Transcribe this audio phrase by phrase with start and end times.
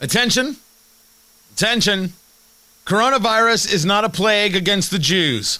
[0.00, 0.56] Attention.
[1.54, 2.12] Attention.
[2.84, 5.58] Coronavirus is not a plague against the Jews.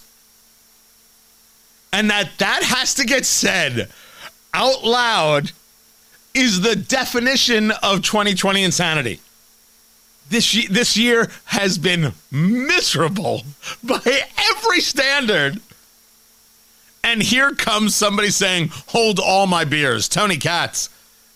[1.93, 3.89] And that that has to get said
[4.53, 5.53] out loud
[6.35, 9.21] is the definition of 2020 insanity.
[10.29, 13.43] This this year has been miserable
[13.85, 15.61] by every standard.
[17.03, 20.89] And here comes somebody saying, "Hold all my beers." Tony Katz.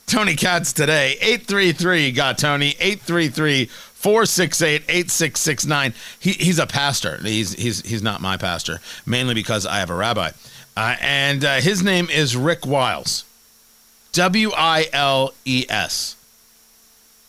[0.08, 1.18] Tony Katz today.
[1.20, 2.70] 833 got Tony.
[2.80, 5.94] 833 468 8669.
[6.18, 7.18] He's a pastor.
[7.22, 10.30] He's, he's, he's not my pastor, mainly because I have a rabbi.
[10.76, 13.24] Uh, and uh, his name is Rick Wiles.
[14.12, 16.16] W I L E S.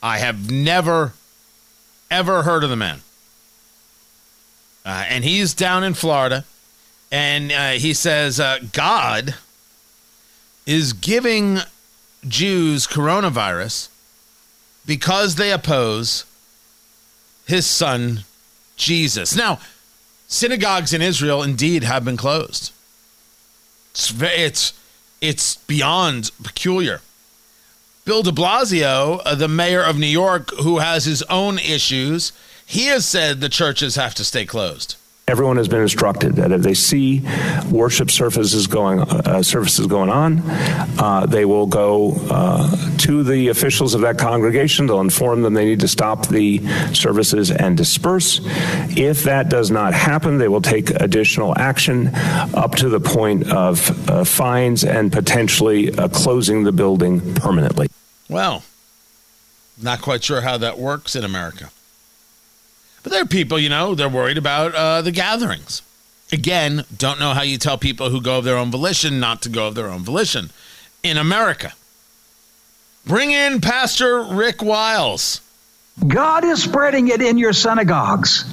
[0.02, 1.14] I have never,
[2.10, 3.02] ever heard of the man.
[4.86, 6.46] Uh, and he's down in Florida.
[7.12, 9.36] And uh, he says uh, God
[10.66, 11.60] is giving
[12.28, 13.90] Jews coronavirus
[14.86, 16.26] because they oppose
[17.46, 18.24] his son
[18.76, 19.36] Jesus.
[19.36, 19.60] Now,
[20.28, 22.72] synagogues in Israel indeed have been closed.
[23.92, 24.74] It's it's,
[25.22, 27.02] it's beyond peculiar.
[28.06, 32.32] Bill de Blasio, uh, the mayor of New York, who has his own issues,
[32.66, 34.96] he has said the churches have to stay closed.
[35.30, 37.22] Everyone has been instructed that if they see
[37.70, 40.42] worship services going uh, services going on,
[40.98, 44.88] uh, they will go uh, to the officials of that congregation.
[44.88, 48.42] They'll inform them they need to stop the services and disperse.
[48.98, 52.10] If that does not happen, they will take additional action
[52.56, 57.88] up to the point of uh, fines and potentially uh, closing the building permanently.
[58.28, 58.64] Well,
[59.80, 61.70] not quite sure how that works in America.
[63.04, 65.82] But there are people, you know, they're worried about uh, the gatherings.
[66.32, 69.50] Again, don't know how you tell people who go of their own volition not to
[69.50, 70.52] go of their own volition
[71.02, 71.74] in America.
[73.06, 75.42] Bring in Pastor Rick Wiles.
[76.06, 78.46] God is spreading it in your synagogues.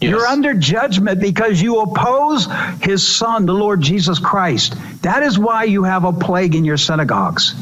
[0.00, 0.10] Yes.
[0.10, 2.46] You're under judgment because you oppose
[2.82, 4.74] his son, the Lord Jesus Christ.
[5.02, 7.54] That is why you have a plague in your synagogues.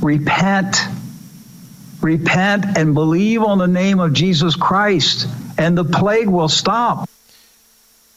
[0.00, 0.76] Repent
[2.04, 5.26] repent and believe on the name of Jesus Christ,
[5.58, 7.08] and the plague will stop.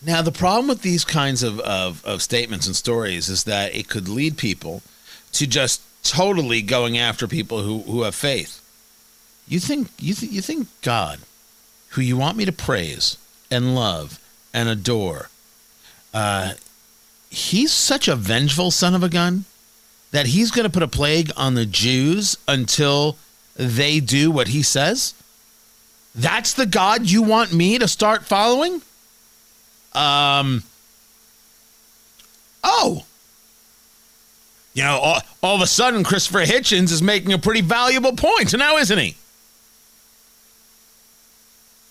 [0.05, 3.89] Now, the problem with these kinds of, of, of, statements and stories is that it
[3.89, 4.83] could lead people
[5.31, 8.61] to just totally going after people who, who have faith.
[9.47, 11.19] You think, you, th- you think God,
[11.89, 13.17] who you want me to praise
[13.49, 14.19] and love
[14.53, 15.29] and adore,
[16.13, 16.53] uh,
[17.29, 19.45] he's such a vengeful son of a gun
[20.11, 23.17] that he's going to put a plague on the Jews until
[23.57, 25.13] they do what he says?
[26.16, 28.81] That's the God you want me to start following?
[29.94, 30.63] Um.
[32.63, 33.06] Oh.
[34.73, 38.56] You know, all, all of a sudden, Christopher Hitchens is making a pretty valuable point
[38.56, 39.16] now, isn't he?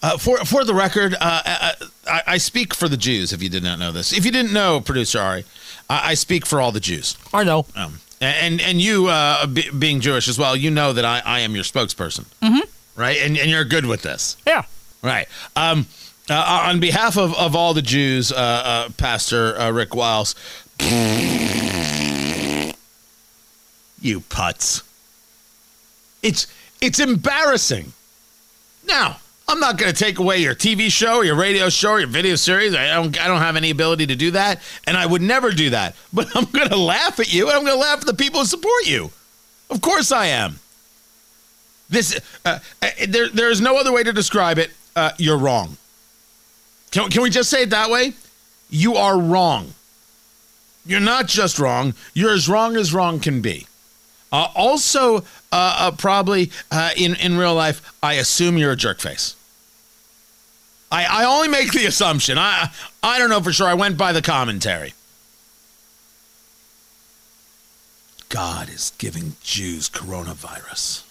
[0.03, 3.33] Uh, for for the record, uh, I, uh, I, I, speak for the Jews.
[3.33, 5.45] If you did not know this, if you didn't know, producer Ari,
[5.91, 7.17] I, I speak for all the Jews.
[7.35, 7.67] I know.
[7.75, 11.41] Um, and and you uh, b- being Jewish as well, you know that I, I
[11.41, 13.01] am your spokesperson, mm-hmm.
[13.01, 13.19] right?
[13.19, 14.65] And and you're good with this, yeah,
[15.03, 15.29] right?
[15.55, 15.87] Um,
[16.29, 20.35] uh, on behalf of, of all the Jews, uh, uh Pastor uh, Rick Wiles,
[24.01, 24.83] you putz,
[26.23, 26.47] it's
[26.81, 27.93] it's embarrassing.
[28.87, 32.35] Now I'm not going to take away your TV show, your radio show, your video
[32.35, 32.75] series.
[32.75, 35.71] I don't, I don't have any ability to do that, and I would never do
[35.71, 35.95] that.
[36.13, 38.41] But I'm going to laugh at you, and I'm going to laugh at the people
[38.41, 39.11] who support you.
[39.71, 40.59] Of course, I am.
[41.89, 44.71] This, uh, uh, there, there is no other way to describe it.
[44.97, 45.77] Uh, you're wrong.
[46.91, 48.15] Can, can we just say it that way?
[48.71, 49.75] You are wrong.
[50.85, 51.95] You're not just wrong.
[52.15, 53.67] You're as wrong as wrong can be.
[54.33, 55.25] Uh, also,
[55.57, 59.35] uh, uh, probably uh, in in real life, I assume you're a jerk face.
[60.93, 62.37] I, I only make the assumption.
[62.37, 62.71] I
[63.03, 63.67] I don't know for sure.
[63.67, 64.93] I went by the commentary.
[68.29, 71.05] God is giving Jews coronavirus.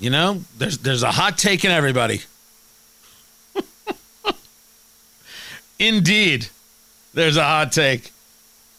[0.00, 2.22] You know, there's there's a hot take in everybody.
[5.78, 6.48] Indeed,
[7.12, 8.10] there's a hot take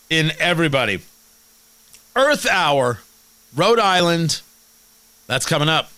[0.10, 1.00] in everybody.
[2.18, 3.00] Earth Hour,
[3.56, 4.42] Rhode Island.
[5.28, 5.90] That's coming up.